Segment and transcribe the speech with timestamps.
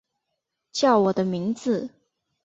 [0.71, 1.91] 叫我的名字